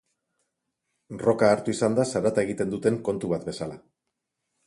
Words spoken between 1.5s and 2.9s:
hartu izan da zarata egiten